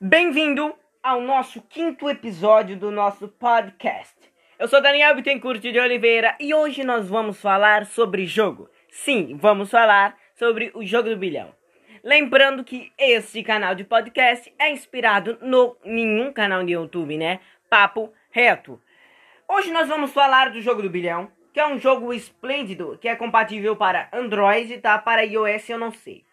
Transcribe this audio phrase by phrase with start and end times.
[0.00, 4.14] Bem-vindo ao nosso quinto episódio do nosso podcast.
[4.56, 8.70] Eu sou Daniel Bittencourt de Oliveira e hoje nós vamos falar sobre jogo.
[8.92, 11.52] Sim, vamos falar sobre o jogo do bilhão.
[12.04, 17.40] Lembrando que este canal de podcast é inspirado no nenhum canal de YouTube, né?
[17.68, 18.80] Papo reto.
[19.48, 23.16] Hoje nós vamos falar do jogo do bilhão, que é um jogo esplêndido, que é
[23.16, 24.96] compatível para Android, tá?
[24.96, 26.24] Para iOS eu não sei.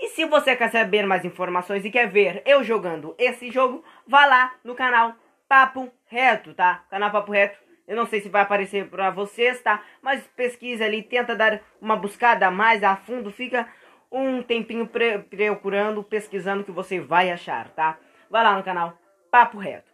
[0.00, 4.26] E se você quer saber mais informações e quer ver eu jogando esse jogo, vá
[4.26, 5.14] lá no canal
[5.48, 6.84] Papo Reto, tá?
[6.88, 7.58] Canal Papo Reto.
[7.86, 9.82] Eu não sei se vai aparecer para vocês, tá?
[10.00, 13.66] Mas pesquisa ali, tenta dar uma buscada mais a fundo, fica
[14.12, 17.98] um tempinho procurando, pesquisando que você vai achar, tá?
[18.30, 18.96] Vai lá no canal
[19.30, 19.90] Papo Reto.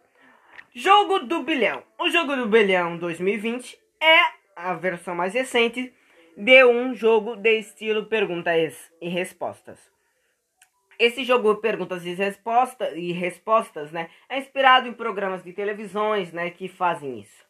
[0.73, 1.83] Jogo do Bilhão.
[1.97, 4.19] O Jogo do Bilhão 2020 é
[4.55, 5.93] a versão mais recente
[6.37, 9.79] de um jogo de estilo perguntas e respostas.
[10.97, 16.49] Esse jogo Perguntas e Respostas, e Respostas, né, é inspirado em programas de televisões, né,
[16.49, 17.45] que fazem isso.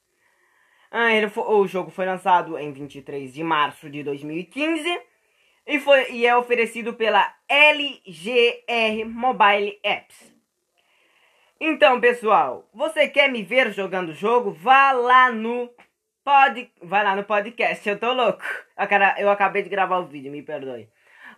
[0.92, 4.99] Ah, foi, o jogo foi lançado em 23 de março de 2015
[5.67, 10.33] e, foi, e é oferecido pela LGR Mobile Apps.
[11.59, 14.52] Então, pessoal, você quer me ver jogando o jogo?
[14.52, 15.70] Vá lá no
[16.26, 17.88] pod, vai lá no podcast.
[17.88, 18.44] Eu tô louco.
[19.20, 20.90] Eu acabei de gravar o vídeo, me perdoe.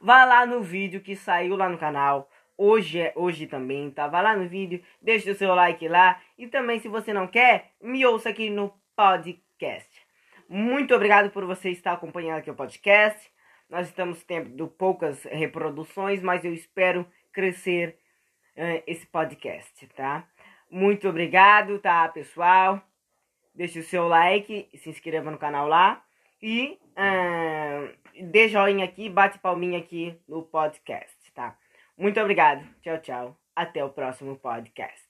[0.01, 2.29] Vá lá no vídeo que saiu lá no canal.
[2.57, 4.07] Hoje é hoje também, tá?
[4.07, 6.19] Vá lá no vídeo, deixe o seu like lá.
[6.37, 9.89] E também, se você não quer, me ouça aqui no podcast.
[10.47, 13.29] Muito obrigado por você estar acompanhando aqui o podcast.
[13.69, 17.99] Nós estamos tendo poucas reproduções, mas eu espero crescer
[18.55, 20.25] uh, esse podcast, tá?
[20.71, 22.81] Muito obrigado, tá, pessoal?
[23.57, 26.03] Deixe o seu like, se inscreva no canal lá.
[26.39, 31.57] E uh, dê joinha aqui, bate palminha aqui no podcast, tá?
[31.97, 32.63] Muito obrigado.
[32.83, 33.37] Tchau, tchau.
[33.55, 35.06] Até o próximo podcast.